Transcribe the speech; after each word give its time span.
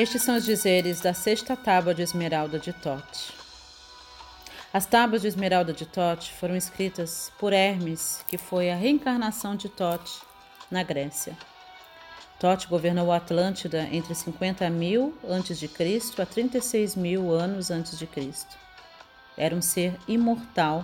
Estes 0.00 0.22
são 0.22 0.36
os 0.36 0.46
dizeres 0.46 1.02
da 1.02 1.12
sexta 1.12 1.54
tábua 1.54 1.94
de 1.94 2.00
esmeralda 2.00 2.58
de 2.58 2.72
Tote. 2.72 3.34
As 4.72 4.86
tábuas 4.86 5.20
de 5.20 5.28
esmeralda 5.28 5.74
de 5.74 5.84
Tote 5.84 6.32
foram 6.32 6.56
escritas 6.56 7.30
por 7.38 7.52
Hermes, 7.52 8.24
que 8.26 8.38
foi 8.38 8.70
a 8.70 8.76
reencarnação 8.76 9.54
de 9.54 9.68
Tote 9.68 10.22
na 10.70 10.82
Grécia. 10.82 11.36
Tote 12.38 12.66
governou 12.66 13.12
a 13.12 13.16
Atlântida 13.16 13.86
entre 13.92 14.14
50 14.14 14.70
mil 14.70 15.14
a.C. 15.22 15.68
a 16.16 16.24
36 16.24 16.96
mil 16.96 17.30
anos 17.30 17.70
antes 17.70 17.98
de 17.98 18.06
Cristo. 18.06 18.56
Era 19.36 19.54
um 19.54 19.60
ser 19.60 19.98
imortal 20.08 20.82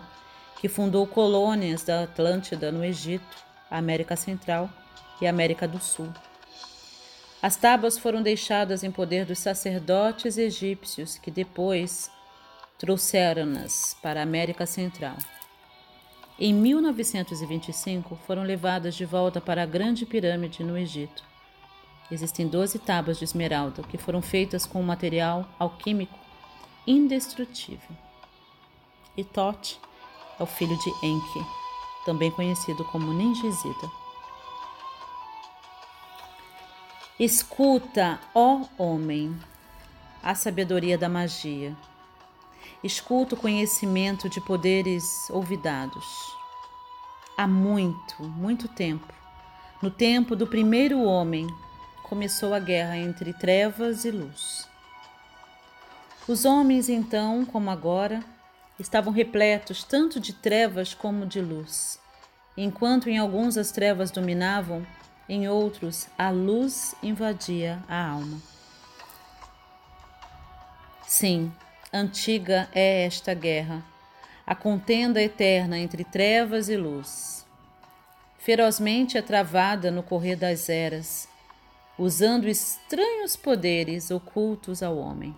que 0.60 0.68
fundou 0.68 1.06
colônias 1.06 1.82
da 1.82 2.02
Atlântida 2.02 2.70
no 2.70 2.84
Egito, 2.84 3.24
América 3.70 4.14
Central 4.14 4.68
e 5.22 5.26
América 5.26 5.66
do 5.66 5.80
Sul. 5.80 6.12
As 7.42 7.56
tábuas 7.56 7.98
foram 7.98 8.22
deixadas 8.22 8.82
em 8.82 8.90
poder 8.90 9.26
dos 9.26 9.38
sacerdotes 9.38 10.38
egípcios 10.38 11.18
que 11.18 11.30
depois 11.30 12.10
trouxeram-nas 12.78 13.96
para 14.02 14.20
a 14.20 14.22
América 14.22 14.66
Central. 14.66 15.16
Em 16.38 16.52
1925, 16.52 18.18
foram 18.26 18.42
levadas 18.42 18.94
de 18.94 19.04
volta 19.04 19.40
para 19.40 19.62
a 19.62 19.66
Grande 19.66 20.04
Pirâmide 20.04 20.62
no 20.62 20.76
Egito. 20.76 21.24
Existem 22.10 22.46
12 22.46 22.78
tábuas 22.80 23.18
de 23.18 23.24
esmeralda 23.24 23.82
que 23.82 23.98
foram 23.98 24.22
feitas 24.22 24.64
com 24.64 24.80
um 24.80 24.84
material 24.84 25.48
alquímico 25.58 26.18
indestrutível. 26.86 27.96
E 29.16 29.24
Tote 29.24 29.80
é 30.38 30.42
o 30.42 30.46
filho 30.46 30.76
de 30.78 30.90
Enki, 31.06 31.46
também 32.04 32.30
conhecido 32.30 32.84
como 32.84 33.12
Ningizida. 33.12 34.05
Escuta, 37.18 38.20
ó 38.34 38.66
homem, 38.76 39.34
a 40.22 40.34
sabedoria 40.34 40.98
da 40.98 41.08
magia 41.08 41.74
escuta 42.84 43.34
o 43.34 43.38
conhecimento 43.38 44.28
de 44.28 44.38
poderes 44.38 45.02
olvidados. 45.30 46.04
Há 47.34 47.46
muito, 47.46 48.22
muito 48.22 48.68
tempo, 48.68 49.14
no 49.80 49.90
tempo 49.90 50.36
do 50.36 50.46
primeiro 50.46 51.02
homem, 51.04 51.46
começou 52.02 52.52
a 52.52 52.58
guerra 52.58 52.98
entre 52.98 53.32
trevas 53.32 54.04
e 54.04 54.10
luz. 54.10 54.68
Os 56.28 56.44
homens, 56.44 56.90
então, 56.90 57.46
como 57.46 57.70
agora, 57.70 58.22
estavam 58.78 59.10
repletos 59.10 59.82
tanto 59.84 60.20
de 60.20 60.34
trevas 60.34 60.92
como 60.92 61.24
de 61.24 61.40
luz. 61.40 61.98
Enquanto 62.58 63.08
em 63.08 63.16
alguns 63.16 63.56
as 63.56 63.72
trevas 63.72 64.10
dominavam, 64.10 64.86
em 65.28 65.48
outros 65.48 66.08
a 66.16 66.30
luz 66.30 66.94
invadia 67.02 67.82
a 67.88 68.10
alma. 68.10 68.40
Sim, 71.06 71.52
Antiga 71.92 72.68
é 72.74 73.04
esta 73.04 73.32
guerra, 73.32 73.84
a 74.46 74.54
contenda 74.54 75.22
eterna 75.22 75.78
entre 75.78 76.04
trevas 76.04 76.68
e 76.68 76.76
luz. 76.76 77.46
Ferozmente 78.38 79.16
é 79.16 79.22
travada 79.22 79.90
no 79.90 80.02
correr 80.02 80.36
das 80.36 80.68
eras, 80.68 81.28
usando 81.98 82.48
estranhos 82.48 83.36
poderes 83.36 84.10
ocultos 84.10 84.82
ao 84.82 84.96
homem. 84.98 85.34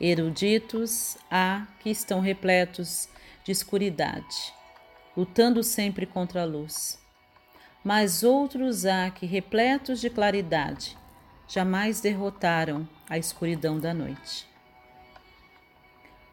Eruditos 0.00 1.16
há 1.30 1.66
que 1.80 1.90
estão 1.90 2.20
repletos 2.20 3.08
de 3.44 3.52
escuridade, 3.52 4.52
lutando 5.16 5.62
sempre 5.62 6.06
contra 6.06 6.42
a 6.42 6.44
luz. 6.44 7.01
Mas 7.84 8.22
outros 8.22 8.86
há 8.86 9.10
que, 9.10 9.26
repletos 9.26 10.00
de 10.00 10.08
claridade, 10.08 10.96
jamais 11.48 12.00
derrotaram 12.00 12.88
a 13.08 13.18
escuridão 13.18 13.78
da 13.78 13.92
noite. 13.92 14.46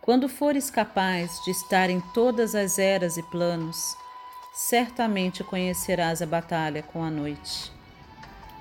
Quando 0.02 0.30
fores 0.30 0.70
capaz 0.70 1.44
de 1.44 1.52
estar 1.52 1.90
em 1.90 2.00
todas 2.14 2.56
as 2.56 2.80
eras 2.80 3.18
e 3.18 3.24
planos, 3.24 3.96
certamente 4.54 5.44
conhecerás 5.44 6.22
a 6.22 6.26
batalha 6.26 6.82
com 6.82 7.04
a 7.04 7.10
noite. 7.10 7.72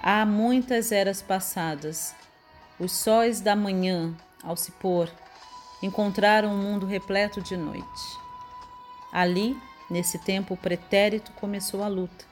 Há 0.03 0.25
muitas 0.25 0.93
eras 0.93 1.23
passadas, 1.23 2.15
os 2.79 2.93
sóis 2.93 3.41
da 3.41 3.57
manhã, 3.57 4.15
ao 4.43 4.57
se 4.57 4.73
pôr, 4.73 5.11
encontraram 5.83 6.51
um 6.51 6.59
mundo 6.59 6.87
repleto 6.87 7.41
de 7.41 7.57
noite. 7.57 8.19
Ali, 9.13 9.57
nesse 9.91 10.19
tempo 10.19 10.57
pretérito, 10.57 11.33
começou 11.33 11.83
a 11.83 11.89
luta, 11.89 12.25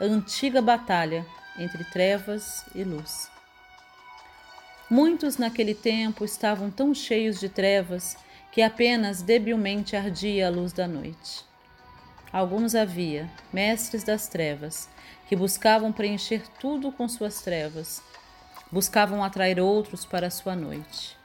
a 0.00 0.04
antiga 0.04 0.60
batalha 0.60 1.26
entre 1.58 1.84
trevas 1.84 2.64
e 2.74 2.82
luz. 2.82 3.30
Muitos 4.90 5.38
naquele 5.38 5.74
tempo 5.74 6.24
estavam 6.24 6.70
tão 6.70 6.94
cheios 6.94 7.40
de 7.40 7.48
trevas 7.48 8.16
que 8.52 8.62
apenas 8.62 9.22
debilmente 9.22 9.96
ardia 9.96 10.46
a 10.46 10.50
luz 10.50 10.72
da 10.72 10.86
noite. 10.86 11.44
Alguns 12.32 12.74
havia, 12.74 13.30
mestres 13.52 14.04
das 14.04 14.28
trevas, 14.28 14.88
que 15.28 15.36
buscavam 15.36 15.92
preencher 15.92 16.42
tudo 16.60 16.92
com 16.92 17.08
suas 17.08 17.40
trevas, 17.42 18.02
buscavam 18.70 19.22
atrair 19.22 19.60
outros 19.60 20.04
para 20.04 20.30
sua 20.30 20.54
noite. 20.54 21.16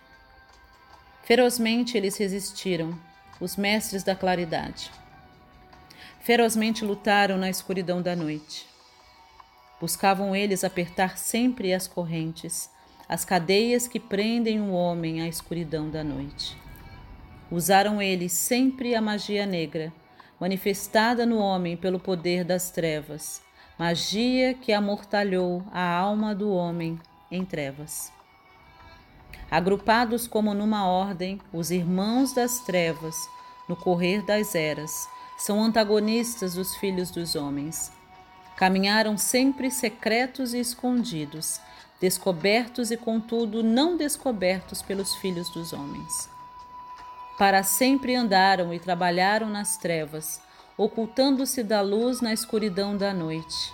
Ferozmente 1.24 1.98
eles 1.98 2.18
resistiram, 2.18 2.98
os 3.40 3.56
mestres 3.56 4.04
da 4.04 4.16
claridade. 4.16 4.92
Ferozmente 6.30 6.86
lutaram 6.86 7.40
na 7.40 7.50
escuridão 7.50 8.04
da 8.04 8.16
noite. 8.16 8.68
Buscavam 9.82 10.36
eles 10.36 10.64
apertar 10.64 11.18
sempre 11.18 11.74
as 11.74 11.88
correntes, 11.88 12.70
as 13.08 13.26
cadeias 13.26 13.88
que 13.88 14.00
prendem 14.00 14.62
o 14.62 14.70
homem 14.70 15.24
à 15.24 15.28
escuridão 15.28 15.90
da 15.90 16.04
noite. 16.04 16.56
Usaram 17.50 18.00
eles 18.00 18.32
sempre 18.32 18.94
a 18.94 19.02
magia 19.02 19.48
negra, 19.48 19.92
manifestada 20.40 21.26
no 21.26 21.40
homem 21.40 21.76
pelo 21.76 22.00
poder 22.00 22.44
das 22.44 22.70
trevas, 22.70 23.42
magia 23.76 24.54
que 24.54 24.72
amortalhou 24.72 25.64
a 25.72 25.82
alma 25.82 26.36
do 26.36 26.52
homem 26.52 27.00
em 27.32 27.44
trevas. 27.44 28.14
Agrupados 29.50 30.28
como 30.28 30.54
numa 30.54 30.86
ordem, 30.86 31.42
os 31.52 31.72
irmãos 31.72 32.36
das 32.36 32.60
trevas, 32.60 33.16
no 33.68 33.76
correr 33.76 34.24
das 34.24 34.54
eras, 34.54 35.10
são 35.40 35.64
antagonistas 35.64 36.54
dos 36.54 36.76
filhos 36.76 37.10
dos 37.10 37.34
homens. 37.34 37.94
Caminharam 38.58 39.18
sempre 39.18 39.72
secretos 39.72 40.54
e 40.54 40.60
escondidos, 40.60 41.62
descobertos 42.02 42.92
e, 42.92 42.98
contudo, 42.98 43.64
não 43.64 43.96
descobertos 43.96 44.82
pelos 44.82 45.16
filhos 45.16 45.50
dos 45.50 45.72
homens. 45.72 46.30
Para 47.38 47.64
sempre 47.64 48.16
andaram 48.16 48.74
e 48.74 48.80
trabalharam 48.80 49.50
nas 49.50 49.78
trevas, 49.78 50.42
ocultando-se 50.78 51.64
da 51.64 51.80
luz 51.80 52.20
na 52.20 52.34
escuridão 52.34 52.98
da 52.98 53.14
noite. 53.14 53.74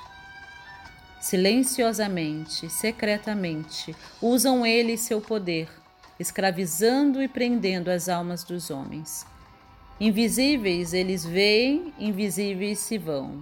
Silenciosamente, 1.19 2.69
secretamente, 2.69 3.95
usam 4.21 4.63
eles 4.63 5.01
seu 5.01 5.19
poder, 5.19 5.67
escravizando 6.19 7.23
e 7.23 7.27
prendendo 7.27 7.89
as 7.89 8.07
almas 8.07 8.43
dos 8.43 8.69
homens. 8.69 9.25
Invisíveis 9.99 10.93
eles 10.93 11.25
veem, 11.25 11.93
invisíveis 11.97 12.79
se 12.79 12.97
vão. 12.97 13.41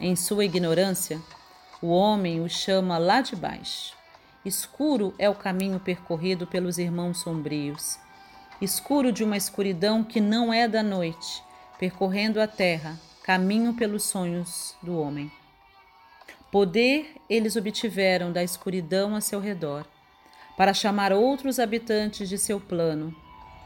Em 0.00 0.14
sua 0.14 0.44
ignorância, 0.44 1.20
o 1.80 1.88
homem 1.88 2.40
o 2.40 2.48
chama 2.48 2.98
lá 2.98 3.20
de 3.20 3.34
baixo. 3.34 3.94
Escuro 4.44 5.14
é 5.18 5.30
o 5.30 5.34
caminho 5.34 5.80
percorrido 5.80 6.46
pelos 6.46 6.78
irmãos 6.78 7.20
sombrios 7.20 7.98
escuro 8.60 9.12
de 9.12 9.24
uma 9.24 9.36
escuridão 9.36 10.02
que 10.02 10.20
não 10.20 10.52
é 10.52 10.66
da 10.68 10.82
noite, 10.82 11.42
percorrendo 11.78 12.40
a 12.40 12.46
terra, 12.46 12.98
caminho 13.22 13.74
pelos 13.74 14.04
sonhos 14.04 14.74
do 14.82 14.98
homem. 14.98 15.30
Poder 16.50 17.16
eles 17.28 17.56
obtiveram 17.56 18.32
da 18.32 18.42
escuridão 18.42 19.14
a 19.14 19.20
seu 19.20 19.40
redor, 19.40 19.84
para 20.56 20.72
chamar 20.72 21.12
outros 21.12 21.58
habitantes 21.58 22.28
de 22.28 22.38
seu 22.38 22.60
plano, 22.60 23.14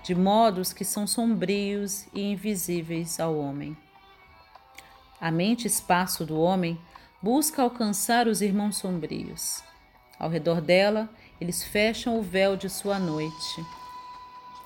de 0.02 0.14
modos 0.14 0.72
que 0.72 0.84
são 0.84 1.06
sombrios 1.06 2.06
e 2.14 2.22
invisíveis 2.22 3.18
ao 3.20 3.36
homem. 3.36 3.76
A 5.20 5.30
mente 5.30 5.66
espaço 5.66 6.24
do 6.24 6.40
homem 6.40 6.78
busca 7.22 7.62
alcançar 7.62 8.26
os 8.28 8.40
irmãos 8.40 8.76
sombrios. 8.76 9.62
Ao 10.18 10.30
redor 10.30 10.60
dela, 10.60 11.08
eles 11.40 11.62
fecham 11.62 12.18
o 12.18 12.22
véu 12.22 12.56
de 12.56 12.68
sua 12.68 12.98
noite 12.98 13.64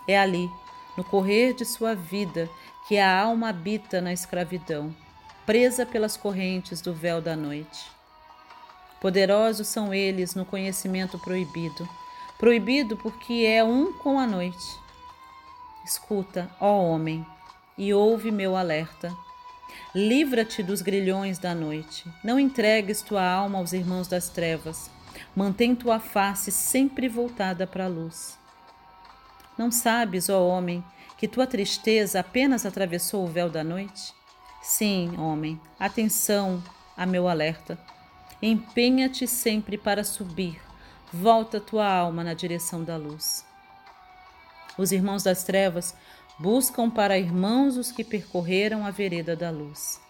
é 0.07 0.19
ali, 0.19 0.51
no 0.97 1.05
correr 1.05 1.55
de 1.55 1.65
sua 1.65 1.95
vida, 1.95 2.49
que 2.89 2.99
a 2.99 3.21
alma 3.21 3.49
habita 3.49 4.01
na 4.01 4.13
escravidão, 4.13 4.95
presa 5.47 5.87
pelas 5.87 6.17
correntes 6.17 6.81
do 6.81 6.93
véu 6.93 7.21
da 7.21 7.37
noite. 7.37 7.91
Poderosos 9.01 9.69
são 9.69 9.95
eles 9.95 10.35
no 10.35 10.45
conhecimento 10.45 11.19
proibido, 11.19 11.89
proibido 12.39 12.97
porque 12.97 13.45
é 13.47 13.63
um 13.63 13.93
com 13.93 14.19
a 14.19 14.27
noite. 14.27 14.82
Escuta, 15.85 16.51
ó 16.61 16.81
homem, 16.81 17.27
e 17.77 17.93
ouve 17.93 18.31
meu 18.31 18.57
alerta. 18.57 19.15
Livra-te 19.95 20.63
dos 20.63 20.83
grilhões 20.83 21.39
da 21.39 21.55
noite. 21.55 22.05
Não 22.23 22.39
entregues 22.39 23.03
tua 23.03 23.25
alma 23.25 23.59
aos 23.59 23.73
irmãos 23.73 24.09
das 24.09 24.29
trevas. 24.29 24.91
Mantém 25.35 25.75
tua 25.75 25.99
face 25.99 26.51
sempre 26.51 27.09
voltada 27.09 27.67
para 27.67 27.85
a 27.85 27.89
luz. 27.89 28.39
Não 29.59 29.71
sabes, 29.71 30.29
ó 30.29 30.47
homem, 30.47 30.85
que 31.19 31.29
tua 31.29 31.47
tristeza 31.47 32.21
apenas 32.21 32.65
atravessou 32.65 33.25
o 33.25 33.29
véu 33.29 33.51
da 33.51 33.63
noite? 33.63 34.15
Sim, 34.63 35.17
homem, 35.19 35.61
atenção 35.79 36.63
a 36.97 37.05
meu 37.05 37.29
alerta. 37.29 37.79
Empenha-te 38.41 39.27
sempre 39.27 39.77
para 39.77 40.05
subir, 40.05 40.61
volta 41.13 41.61
tua 41.61 41.87
alma 41.87 42.25
na 42.25 42.35
direção 42.35 42.83
da 42.83 42.97
luz. 42.97 43.45
Os 44.79 44.93
irmãos 44.93 45.23
das 45.23 45.45
trevas 45.45 45.95
buscam 46.39 46.91
para 46.91 47.19
irmãos 47.19 47.77
os 47.77 47.93
que 47.93 48.03
percorreram 48.03 48.87
a 48.87 48.91
vereda 48.91 49.37
da 49.37 49.51
luz. 49.51 50.01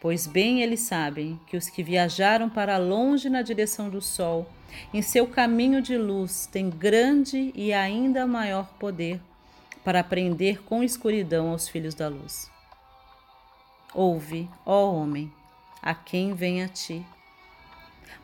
Pois 0.00 0.26
bem 0.26 0.62
eles 0.62 0.80
sabem 0.80 1.40
que 1.46 1.56
os 1.56 1.68
que 1.68 1.82
viajaram 1.82 2.48
para 2.48 2.76
longe 2.76 3.28
na 3.28 3.42
direção 3.42 3.88
do 3.88 4.00
sol, 4.00 4.46
em 4.94 5.02
seu 5.02 5.26
caminho 5.26 5.82
de 5.82 5.96
luz, 5.96 6.46
têm 6.46 6.70
grande 6.70 7.50
e 7.54 7.72
ainda 7.72 8.26
maior 8.26 8.68
poder 8.78 9.20
para 9.82 10.04
prender 10.04 10.62
com 10.62 10.84
escuridão 10.84 11.50
aos 11.50 11.68
filhos 11.68 11.94
da 11.94 12.08
luz. 12.08 12.48
Ouve, 13.94 14.48
ó 14.64 14.92
homem, 14.92 15.32
a 15.82 15.94
quem 15.94 16.34
vem 16.34 16.62
a 16.62 16.68
ti. 16.68 17.04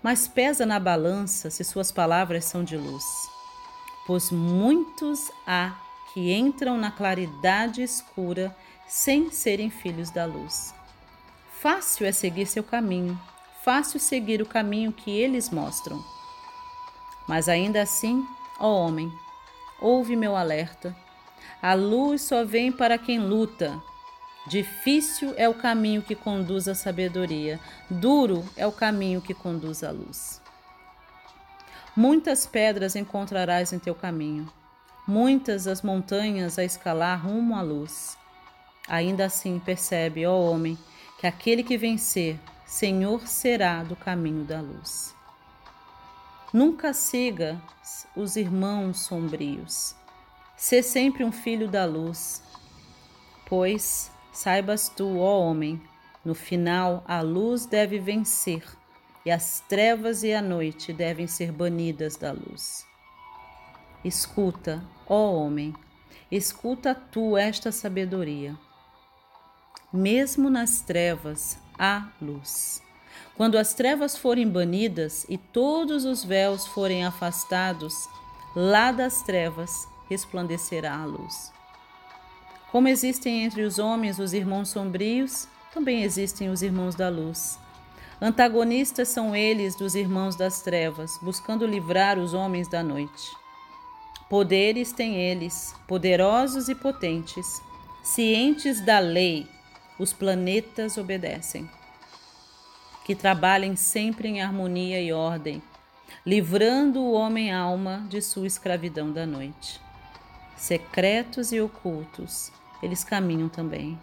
Mas 0.03 0.29
pesa 0.29 0.67
na 0.67 0.79
balança 0.79 1.51
se 1.51 1.65
suas 1.65 1.91
palavras 1.91 2.45
são 2.45 2.63
de 2.63 2.77
luz, 2.77 3.05
pois 4.07 4.31
muitos 4.31 5.31
há 5.47 5.75
que 6.13 6.33
entram 6.33 6.79
na 6.79 6.91
claridade 6.91 7.83
escura 7.83 8.57
sem 8.87 9.31
serem 9.31 9.71
filhos 9.71 10.11
da 10.11 10.25
luz. 10.25 10.75
Fácil 11.61 12.07
é 12.07 12.13
seguir 12.13 12.47
seu 12.47 12.63
caminho, 12.63 13.19
fácil 13.65 13.99
seguir 13.99 14.43
o 14.43 14.47
caminho 14.47 14.93
que 14.93 15.11
eles 15.11 15.51
mostram. 15.51 16.05
Mas 17.27 17.49
ainda 17.49 17.83
assim, 17.83 18.25
ó 18.61 18.69
homem, 18.69 19.11
ouve 19.81 20.15
meu 20.15 20.37
alerta. 20.37 20.95
A 21.61 21.73
luz 21.75 22.23
só 22.23 22.45
vem 22.45 22.71
para 22.71 22.99
quem 22.99 23.19
luta. 23.19 23.83
Difícil 24.47 25.33
é 25.39 25.49
o 25.49 25.55
caminho 25.55 26.03
que 26.03 26.15
conduz 26.15 26.69
à 26.69 26.75
sabedoria, 26.75 27.59
duro 27.89 28.45
é 28.57 28.67
o 28.67 28.73
caminho 28.73 29.23
que 29.23 29.33
conduz 29.33 29.83
à 29.83 29.91
luz. 29.91 30.44
Muitas 31.97 32.45
pedras 32.45 32.97
encontrarás 32.97 33.73
em 33.73 33.79
teu 33.79 33.95
caminho, 33.95 34.53
muitas 35.07 35.69
as 35.69 35.81
montanhas 35.81 36.59
a 36.59 36.65
escalar 36.65 37.25
rumo 37.25 37.55
à 37.55 37.63
luz. 37.63 38.19
Ainda 38.89 39.27
assim, 39.27 39.61
percebe, 39.61 40.27
ó 40.27 40.37
homem, 40.37 40.77
que 41.21 41.27
aquele 41.27 41.63
que 41.63 41.79
vencer, 41.79 42.37
Senhor 42.67 43.29
será 43.29 43.85
do 43.85 43.95
caminho 43.95 44.45
da 44.45 44.61
luz. 44.61 45.15
Nunca 46.53 46.93
siga 46.93 47.63
os 48.17 48.35
irmãos 48.35 48.99
sombrios. 48.99 49.95
Sê 50.57 50.83
sempre 50.83 51.23
um 51.23 51.31
filho 51.31 51.69
da 51.69 51.85
luz, 51.85 52.43
pois 53.47 54.11
saibas 54.33 54.89
tu, 54.89 55.19
ó 55.19 55.39
homem, 55.39 55.81
no 56.25 56.35
final 56.35 57.05
a 57.07 57.21
luz 57.21 57.67
deve 57.67 58.01
vencer 58.01 58.65
e 59.25 59.31
as 59.31 59.61
trevas 59.69 60.23
e 60.23 60.33
a 60.33 60.43
noite 60.43 60.93
devem 60.93 61.27
ser 61.27 61.51
banidas 61.51 62.17
da 62.17 62.33
luz. 62.33 62.87
Escuta, 64.05 64.83
ó 65.07 65.33
homem, 65.33 65.75
escuta 66.31 66.95
tu 66.95 67.37
esta 67.37 67.73
sabedoria 67.73 68.57
mesmo 69.95 70.51
nas 70.51 70.81
trevas 70.81 71.57
há 71.79 72.09
luz. 72.21 72.83
Quando 73.37 73.57
as 73.57 73.75
trevas 73.75 74.17
forem 74.17 74.49
banidas 74.49 75.25
e 75.29 75.39
todos 75.39 76.05
os 76.05 76.25
véus 76.25 76.67
forem 76.67 77.05
afastados, 77.05 77.95
lá 78.57 78.91
das 78.91 79.23
trevas 79.23 79.87
resplandecerá 80.11 80.97
a 80.97 81.05
luz. 81.05 81.53
Como 82.73 82.89
existem 82.89 83.45
entre 83.45 83.63
os 83.63 83.79
homens 83.79 84.19
os 84.19 84.33
irmãos 84.33 84.69
sombrios, 84.71 85.47
também 85.73 86.03
existem 86.03 86.51
os 86.51 86.61
irmãos 86.61 86.97
da 86.97 87.09
luz. 87.09 87.57
Antagonistas 88.21 89.09
são 89.09 89.35
eles 89.35 89.75
dos 89.75 89.95
irmãos 89.95 90.37
das 90.37 90.63
trevas, 90.63 91.19
buscando 91.21 91.67
livrar 91.67 92.19
os 92.19 92.33
homens 92.33 92.69
da 92.69 92.83
noite. 92.83 93.31
Poderes 94.29 94.93
têm 94.93 95.17
eles, 95.17 95.75
poderosos 95.87 96.69
e 96.69 96.75
potentes, 96.75 97.61
cientes 98.03 98.81
da 98.81 98.99
lei, 98.99 99.47
os 99.99 100.13
planetas 100.13 100.97
obedecem. 100.97 101.69
Que 103.05 103.15
trabalhem 103.15 103.77
sempre 103.77 104.29
em 104.29 104.41
harmonia 104.41 105.01
e 105.01 105.13
ordem, 105.13 105.63
livrando 106.25 107.01
o 107.01 107.13
homem-alma 107.13 108.07
de 108.09 108.23
sua 108.23 108.47
escravidão 108.47 109.13
da 109.13 109.27
noite. 109.27 109.81
Secretos 110.57 111.53
e 111.53 111.61
ocultos, 111.61 112.51
eles 112.83 113.05
caminham 113.05 113.49
também. 113.49 113.99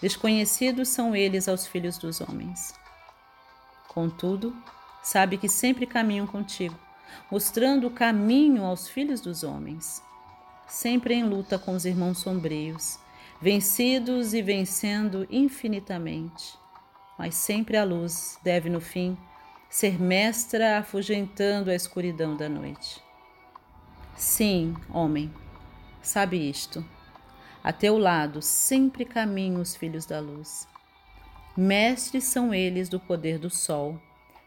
Desconhecidos 0.00 0.88
são 0.88 1.16
eles 1.16 1.48
aos 1.48 1.66
filhos 1.66 1.98
dos 1.98 2.20
homens. 2.20 2.74
Contudo, 3.88 4.54
sabe 5.02 5.38
que 5.38 5.48
sempre 5.48 5.86
caminham 5.86 6.26
contigo, 6.26 6.78
mostrando 7.30 7.86
o 7.86 7.90
caminho 7.90 8.64
aos 8.64 8.86
filhos 8.88 9.20
dos 9.20 9.42
homens, 9.42 10.02
sempre 10.66 11.14
em 11.14 11.24
luta 11.24 11.58
com 11.58 11.74
os 11.74 11.84
irmãos 11.84 12.18
sombrios, 12.18 12.98
vencidos 13.40 14.34
e 14.34 14.42
vencendo 14.42 15.26
infinitamente. 15.30 16.58
Mas 17.18 17.34
sempre 17.34 17.76
a 17.76 17.84
luz 17.84 18.38
deve, 18.44 18.68
no 18.68 18.80
fim, 18.80 19.16
ser 19.68 20.00
mestra 20.00 20.78
afugentando 20.78 21.70
a 21.70 21.74
escuridão 21.74 22.36
da 22.36 22.48
noite. 22.48 23.02
Sim, 24.16 24.76
homem, 24.92 25.32
sabe 26.02 26.48
isto. 26.48 26.84
A 27.62 27.72
teu 27.72 27.98
lado 27.98 28.40
sempre 28.40 29.04
caminham 29.04 29.60
os 29.60 29.74
filhos 29.74 30.06
da 30.06 30.20
luz. 30.20 30.66
Mestres 31.60 32.22
são 32.22 32.54
eles 32.54 32.88
do 32.88 33.00
poder 33.00 33.36
do 33.36 33.50
sol, 33.50 34.00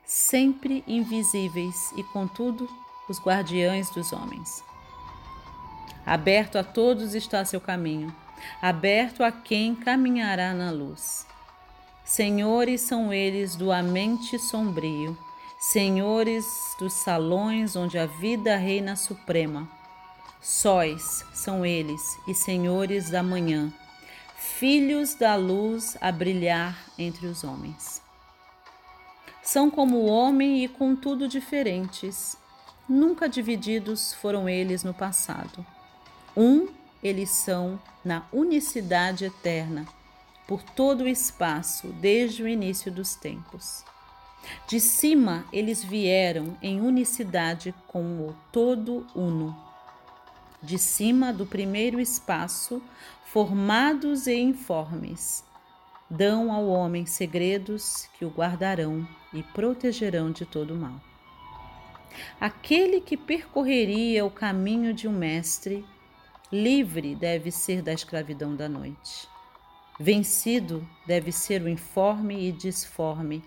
sempre 0.05 0.81
invisíveis 0.87 1.75
e, 1.97 2.03
contudo, 2.03 2.69
os 3.09 3.19
guardiães 3.19 3.89
dos 3.89 4.13
homens. 4.13 4.63
Aberto 6.05 6.57
a 6.57 6.63
todos 6.63 7.13
está 7.13 7.43
seu 7.43 7.59
caminho, 7.59 8.15
aberto 8.61 9.25
a 9.25 9.29
quem 9.29 9.75
caminhará 9.75 10.53
na 10.53 10.71
luz. 10.71 11.27
Senhores 12.05 12.79
são 12.79 13.11
eles 13.11 13.57
do 13.57 13.73
amente 13.73 14.39
sombrio, 14.39 15.17
senhores 15.59 16.45
dos 16.79 16.93
salões 16.93 17.75
onde 17.75 17.97
a 17.97 18.05
vida 18.05 18.55
reina 18.55 18.95
suprema. 18.95 19.69
Sóis 20.39 21.25
são 21.33 21.65
eles 21.65 22.01
e 22.25 22.33
senhores 22.33 23.09
da 23.09 23.21
manhã, 23.21 23.69
filhos 24.41 25.13
da 25.13 25.35
luz 25.35 25.95
a 26.01 26.11
brilhar 26.11 26.75
entre 26.97 27.27
os 27.27 27.43
homens. 27.43 28.01
São 29.43 29.69
como 29.69 29.97
o 29.97 30.07
homem 30.07 30.63
e 30.63 30.67
contudo 30.67 31.27
diferentes. 31.27 32.35
Nunca 32.89 33.29
divididos 33.29 34.15
foram 34.15 34.49
eles 34.49 34.83
no 34.83 34.95
passado. 34.95 35.63
Um 36.35 36.69
eles 37.03 37.29
são 37.29 37.79
na 38.03 38.25
unicidade 38.33 39.25
eterna, 39.25 39.87
por 40.47 40.63
todo 40.63 41.01
o 41.01 41.07
espaço, 41.07 41.89
desde 41.89 42.41
o 42.41 42.47
início 42.47 42.91
dos 42.91 43.13
tempos. 43.13 43.85
De 44.67 44.79
cima 44.79 45.45
eles 45.53 45.83
vieram 45.83 46.57
em 46.63 46.81
unicidade 46.81 47.75
com 47.87 48.27
o 48.27 48.35
todo 48.51 49.05
uno. 49.15 49.70
De 50.61 50.77
cima 50.77 51.33
do 51.33 51.45
primeiro 51.45 51.99
espaço, 51.99 52.81
formados 53.25 54.27
e 54.27 54.35
informes, 54.35 55.43
dão 56.09 56.51
ao 56.51 56.67
homem 56.67 57.05
segredos 57.05 58.07
que 58.17 58.25
o 58.25 58.29
guardarão 58.29 59.07
e 59.33 59.41
protegerão 59.41 60.31
de 60.31 60.45
todo 60.45 60.75
mal. 60.75 61.01
Aquele 62.39 62.99
que 62.99 63.15
percorreria 63.15 64.25
o 64.25 64.29
caminho 64.29 64.93
de 64.93 65.07
um 65.07 65.13
mestre 65.13 65.85
Livre 66.51 67.15
deve 67.15 67.49
ser 67.49 67.81
da 67.81 67.93
escravidão 67.93 68.53
da 68.53 68.67
noite. 68.67 69.25
Vencido 69.97 70.85
deve 71.07 71.31
ser 71.31 71.61
o 71.61 71.69
informe 71.69 72.49
e 72.49 72.51
disforme. 72.51 73.41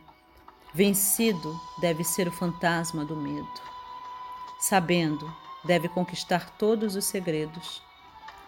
Vencido 0.72 1.54
deve 1.82 2.02
ser 2.02 2.26
o 2.26 2.32
fantasma 2.32 3.04
do 3.04 3.14
medo. 3.14 3.60
Sabendo, 4.58 5.30
deve 5.64 5.88
conquistar 5.88 6.50
todos 6.50 6.96
os 6.96 7.04
segredos, 7.04 7.82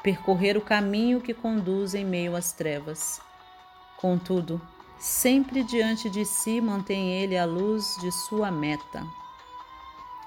percorrer 0.03 0.57
o 0.57 0.61
caminho 0.61 1.21
que 1.21 1.35
conduz 1.35 1.95
em 1.95 2.05
meio 2.05 2.37
às 2.37 2.53
trevas. 2.53 3.21
Contudo, 3.97 4.61
sempre 4.99 5.63
diante 5.63 6.11
de 6.11 6.25
si 6.25 6.61
mantém 6.61 7.13
ele 7.13 7.37
a 7.37 7.45
luz 7.45 7.97
de 8.01 8.13
sua 8.13 8.51
meta. 8.51 9.05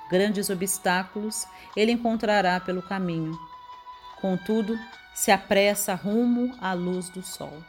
Grandes 0.10 0.50
obstáculos 0.50 1.46
ele 1.76 1.92
encontrará 1.92 2.60
pelo 2.60 2.82
caminho 2.82 3.38
Contudo, 4.22 4.78
se 5.14 5.32
apressa 5.32 5.96
rumo 5.96 6.54
à 6.60 6.74
luz 6.74 7.10
do 7.10 7.24
sol. 7.24 7.64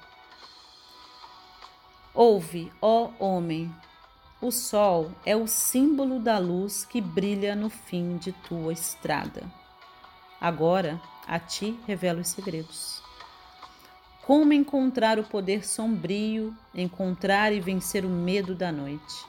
Ouve, 2.12 2.72
ó 2.82 3.10
homem, 3.20 3.72
O 4.42 4.50
sol 4.50 5.11
é 5.26 5.37
o 5.37 5.47
símbolo 5.47 6.18
da 6.18 6.38
luz 6.38 6.87
que 6.87 6.99
brilha 6.99 7.54
no 7.54 7.68
fim 7.68 8.16
de 8.16 8.32
tua 8.32 8.73
estrada. 8.73 9.42
Agora 10.40 10.99
a 11.26 11.38
ti 11.38 11.78
revelo 11.87 12.23
os 12.23 12.28
segredos. 12.28 13.02
Como 14.23 14.54
encontrar 14.54 15.18
o 15.18 15.25
poder 15.25 15.66
sombrio, 15.66 16.56
encontrar 16.75 17.52
e 17.52 17.61
vencer 17.61 18.02
o 18.02 18.09
medo 18.09 18.54
da 18.54 18.73
noite. 18.73 19.26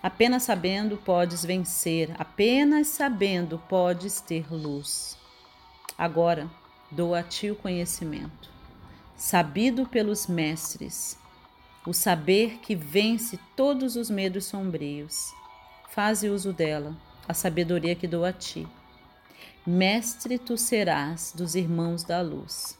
Apenas 0.00 0.44
sabendo 0.44 0.98
podes 0.98 1.44
vencer, 1.44 2.14
apenas 2.16 2.86
sabendo 2.86 3.58
podes 3.68 4.20
ter 4.20 4.46
luz. 4.52 5.18
Agora 5.98 6.48
dou 6.92 7.12
a 7.12 7.24
ti 7.24 7.50
o 7.50 7.56
conhecimento, 7.56 8.48
sabido 9.16 9.84
pelos 9.84 10.28
mestres 10.28 11.18
o 11.86 11.92
saber 11.92 12.58
que 12.60 12.74
vence 12.74 13.38
todos 13.54 13.96
os 13.96 14.08
medos 14.08 14.46
sombrios. 14.46 15.34
Faze 15.90 16.28
uso 16.28 16.52
dela, 16.52 16.96
a 17.28 17.34
sabedoria 17.34 17.94
que 17.94 18.08
dou 18.08 18.24
a 18.24 18.32
ti. 18.32 18.66
Mestre 19.66 20.38
tu 20.38 20.56
serás 20.56 21.32
dos 21.34 21.54
irmãos 21.54 22.04
da 22.04 22.20
luz. 22.20 22.78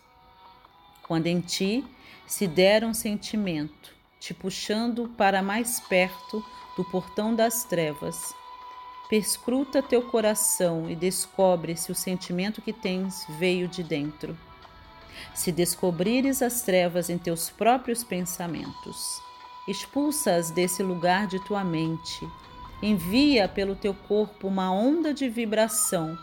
Quando 1.02 1.26
em 1.26 1.40
ti 1.40 1.84
se 2.26 2.46
der 2.46 2.84
um 2.84 2.94
sentimento, 2.94 3.94
te 4.18 4.32
puxando 4.32 5.08
para 5.16 5.42
mais 5.42 5.80
perto 5.80 6.44
do 6.76 6.84
portão 6.84 7.34
das 7.34 7.64
trevas, 7.64 8.34
perscruta 9.08 9.82
teu 9.82 10.02
coração 10.02 10.88
e 10.88 10.96
descobre 10.96 11.76
se 11.76 11.92
o 11.92 11.94
sentimento 11.94 12.62
que 12.62 12.72
tens 12.72 13.26
veio 13.38 13.68
de 13.68 13.82
dentro 13.82 14.36
se 15.34 15.52
descobrires 15.52 16.42
as 16.42 16.62
trevas 16.62 17.10
em 17.10 17.18
teus 17.18 17.50
próprios 17.50 18.02
pensamentos. 18.04 19.20
Expulsa-as 19.66 20.50
desse 20.50 20.82
lugar 20.82 21.26
de 21.26 21.38
tua 21.44 21.64
mente. 21.64 22.28
Envia 22.82 23.48
pelo 23.48 23.74
teu 23.74 23.94
corpo 23.94 24.48
uma 24.48 24.70
onda 24.70 25.14
de 25.14 25.28
vibração, 25.28 26.18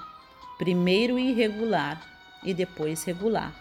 primeiro 0.57 1.17
irregular 1.17 2.00
e 2.43 2.53
depois 2.53 3.03
regular, 3.03 3.53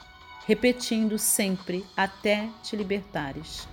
repetindo 0.46 1.18
sempre 1.18 1.86
até 1.96 2.48
te 2.62 2.76
libertares. 2.76 3.66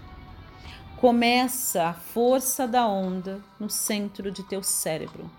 Começa 0.97 1.89
a 1.89 1.93
força 1.93 2.67
da 2.67 2.87
onda 2.87 3.39
no 3.59 3.69
centro 3.69 4.31
de 4.31 4.43
teu 4.43 4.63
cérebro. 4.63 5.29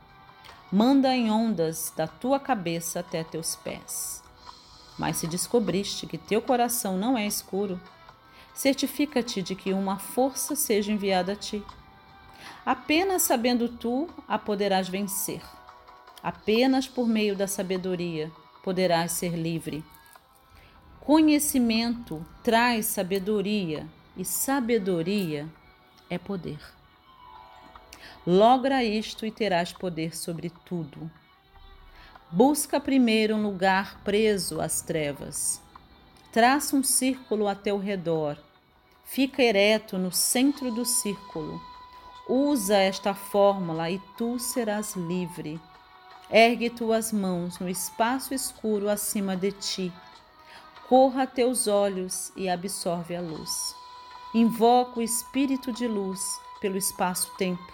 Manda 0.70 1.16
em 1.16 1.30
ondas 1.30 1.92
da 1.96 2.06
tua 2.06 2.38
cabeça 2.38 3.00
até 3.00 3.24
teus 3.24 3.56
pés. 3.56 4.22
Mas 4.98 5.18
se 5.18 5.26
descobriste 5.26 6.06
que 6.06 6.18
teu 6.18 6.42
coração 6.42 6.98
não 6.98 7.16
é 7.16 7.26
escuro, 7.26 7.80
certifica-te 8.52 9.40
de 9.40 9.54
que 9.54 9.72
uma 9.72 9.98
força 9.98 10.56
seja 10.56 10.90
enviada 10.90 11.32
a 11.32 11.36
ti. 11.36 11.62
Apenas 12.66 13.22
sabendo 13.22 13.68
tu 13.68 14.08
a 14.26 14.38
poderás 14.38 14.88
vencer. 14.88 15.40
Apenas 16.22 16.88
por 16.88 17.06
meio 17.06 17.36
da 17.36 17.46
sabedoria 17.46 18.32
poderás 18.64 19.12
ser 19.12 19.36
livre. 19.36 19.84
Conhecimento 21.00 22.26
traz 22.42 22.86
sabedoria 22.86 23.86
e 24.16 24.24
sabedoria 24.24 25.48
é 26.10 26.18
poder. 26.18 26.58
Logra 28.26 28.84
isto 28.84 29.24
e 29.24 29.30
terás 29.30 29.72
poder 29.72 30.14
sobre 30.14 30.50
tudo. 30.66 31.10
Busca 32.30 32.78
primeiro 32.78 33.36
um 33.36 33.42
lugar 33.42 34.02
preso 34.04 34.60
às 34.60 34.82
trevas. 34.82 35.62
Traça 36.30 36.76
um 36.76 36.82
círculo 36.82 37.48
a 37.48 37.54
teu 37.54 37.78
redor. 37.78 38.36
Fica 39.02 39.42
ereto 39.42 39.96
no 39.96 40.12
centro 40.12 40.70
do 40.70 40.84
círculo. 40.84 41.58
Usa 42.28 42.76
esta 42.76 43.14
fórmula 43.14 43.90
e 43.90 43.98
tu 44.18 44.38
serás 44.38 44.94
livre. 44.94 45.58
Ergue 46.30 46.68
tuas 46.68 47.14
mãos 47.14 47.58
no 47.58 47.66
espaço 47.66 48.34
escuro 48.34 48.90
acima 48.90 49.34
de 49.34 49.50
ti. 49.50 49.90
Corra 50.86 51.26
teus 51.26 51.66
olhos 51.66 52.30
e 52.36 52.46
absorve 52.46 53.16
a 53.16 53.22
luz. 53.22 53.74
Invoca 54.34 55.00
o 55.00 55.02
espírito 55.02 55.72
de 55.72 55.88
luz 55.88 56.20
pelo 56.60 56.76
espaço-tempo. 56.76 57.72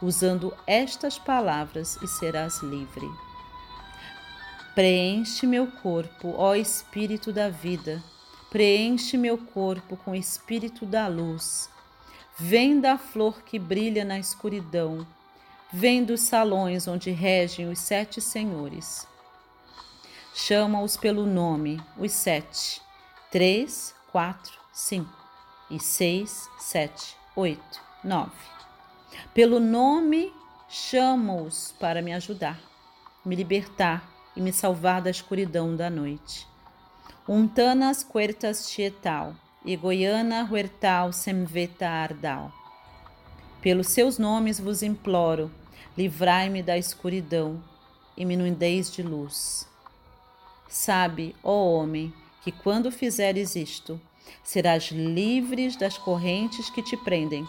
Usando 0.00 0.56
estas 0.66 1.18
palavras 1.18 1.98
e 2.00 2.06
serás 2.06 2.62
livre. 2.62 3.06
Preenche 4.74 5.46
meu 5.46 5.66
corpo, 5.66 6.34
ó 6.34 6.54
Espírito 6.54 7.30
da 7.30 7.50
vida, 7.50 8.02
preenche 8.50 9.18
meu 9.18 9.36
corpo 9.36 9.98
com 9.98 10.12
o 10.12 10.14
Espírito 10.14 10.86
da 10.86 11.06
luz. 11.08 11.68
Vem 12.38 12.80
da 12.80 12.96
flor 12.96 13.42
que 13.42 13.58
brilha 13.58 14.02
na 14.02 14.18
escuridão, 14.18 15.06
vem 15.70 16.02
dos 16.02 16.22
salões 16.22 16.88
onde 16.88 17.10
regem 17.10 17.68
os 17.68 17.80
sete 17.80 18.18
senhores. 18.18 19.06
Chama-os 20.34 20.96
pelo 20.96 21.26
nome, 21.26 21.78
os 21.98 22.12
sete: 22.12 22.80
três, 23.30 23.94
quatro, 24.10 24.58
cinco 24.72 25.12
e 25.70 25.78
seis, 25.78 26.48
sete, 26.58 27.14
oito, 27.36 27.78
nove. 28.02 28.32
Pelo 29.34 29.60
nome, 29.60 30.32
chama-os 30.66 31.74
para 31.78 32.00
me 32.00 32.14
ajudar, 32.14 32.58
me 33.22 33.36
libertar 33.36 34.11
e 34.36 34.40
me 34.40 34.52
salvar 34.52 35.02
da 35.02 35.10
escuridão 35.10 35.76
da 35.76 35.90
noite. 35.90 36.46
Untanas 37.28 38.02
quertas 38.02 38.68
tietal, 38.68 39.34
e 39.64 39.76
Goiana 39.76 40.48
huertal 40.50 41.12
semveta 41.12 41.88
ardal. 41.88 42.52
Pelos 43.60 43.88
seus 43.88 44.18
nomes 44.18 44.58
vos 44.58 44.82
imploro, 44.82 45.50
livrai-me 45.96 46.62
da 46.62 46.76
escuridão 46.76 47.62
e 48.16 48.24
me 48.24 48.34
inundeis 48.34 48.90
de 48.90 49.02
luz. 49.02 49.68
Sabe, 50.68 51.36
ó 51.44 51.52
homem, 51.52 52.12
que 52.42 52.50
quando 52.50 52.90
fizeres 52.90 53.54
isto, 53.54 54.00
serás 54.42 54.90
livres 54.90 55.76
das 55.76 55.96
correntes 55.96 56.70
que 56.70 56.82
te 56.82 56.96
prendem. 56.96 57.46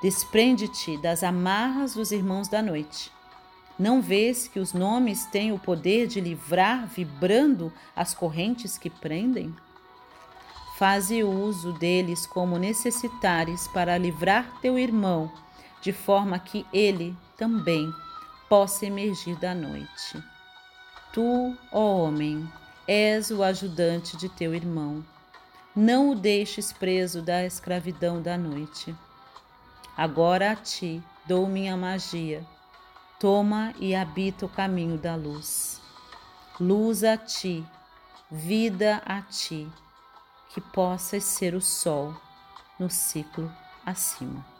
Desprende-te 0.00 0.96
das 1.02 1.22
amarras 1.22 1.94
dos 1.94 2.12
irmãos 2.12 2.48
da 2.48 2.62
noite 2.62 3.10
não 3.78 4.02
vês 4.02 4.46
que 4.46 4.60
os 4.60 4.72
nomes 4.72 5.24
têm 5.26 5.52
o 5.52 5.58
poder 5.58 6.06
de 6.06 6.20
livrar 6.20 6.86
vibrando 6.86 7.72
as 7.96 8.12
correntes 8.12 8.76
que 8.76 8.90
prendem? 8.90 9.54
Faze 10.78 11.22
uso 11.22 11.72
deles 11.74 12.26
como 12.26 12.58
necessitares 12.58 13.68
para 13.68 13.96
livrar 13.96 14.60
teu 14.60 14.78
irmão, 14.78 15.32
de 15.80 15.92
forma 15.92 16.38
que 16.38 16.66
ele 16.72 17.16
também 17.36 17.92
possa 18.48 18.86
emergir 18.86 19.36
da 19.36 19.54
noite. 19.54 20.22
Tu, 21.12 21.56
ó 21.70 21.96
homem, 21.96 22.48
és 22.86 23.30
o 23.30 23.42
ajudante 23.42 24.16
de 24.16 24.28
teu 24.28 24.54
irmão. 24.54 25.04
Não 25.74 26.10
o 26.10 26.14
deixes 26.14 26.72
preso 26.72 27.22
da 27.22 27.44
escravidão 27.44 28.20
da 28.20 28.36
noite. 28.36 28.94
Agora 29.96 30.52
a 30.52 30.56
ti 30.56 31.02
dou 31.26 31.46
minha 31.48 31.76
magia 31.76 32.44
Toma 33.22 33.72
e 33.78 33.94
habita 33.94 34.46
o 34.46 34.48
caminho 34.48 34.98
da 34.98 35.14
luz. 35.14 35.80
Luz 36.58 37.04
a 37.04 37.16
ti, 37.16 37.64
vida 38.28 39.00
a 39.06 39.22
ti, 39.22 39.70
que 40.48 40.60
possas 40.60 41.22
ser 41.22 41.54
o 41.54 41.60
sol 41.60 42.16
no 42.80 42.90
ciclo 42.90 43.48
acima. 43.86 44.51